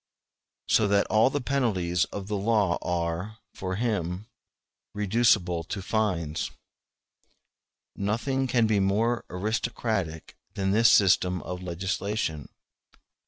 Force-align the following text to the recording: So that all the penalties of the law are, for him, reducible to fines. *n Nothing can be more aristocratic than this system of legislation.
So 0.67 0.87
that 0.87 1.05
all 1.11 1.29
the 1.29 1.39
penalties 1.41 2.05
of 2.05 2.27
the 2.27 2.35
law 2.35 2.79
are, 2.81 3.37
for 3.53 3.75
him, 3.75 4.25
reducible 4.95 5.63
to 5.65 5.79
fines. 5.83 6.49
*n 7.95 8.05
Nothing 8.05 8.47
can 8.47 8.65
be 8.65 8.79
more 8.79 9.25
aristocratic 9.29 10.35
than 10.55 10.71
this 10.71 10.89
system 10.89 11.43
of 11.43 11.61
legislation. 11.61 12.49